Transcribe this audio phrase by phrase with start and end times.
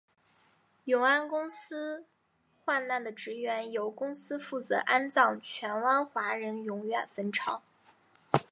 [0.85, 2.07] 永安公司
[2.65, 7.61] 罹难的职员由公司负责安葬荃湾华人永远坟场。